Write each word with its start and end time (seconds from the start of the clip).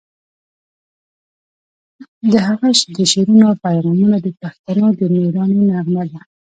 د 2.31 2.33
هغه 2.47 2.67
د 2.95 2.97
شعرونو 3.11 3.47
پیغامونه 3.63 4.17
د 4.21 4.27
پښتنو 4.41 4.87
د 4.99 5.01
میړانې 5.15 5.59
نغمه 5.69 6.03
ده. 6.11 6.21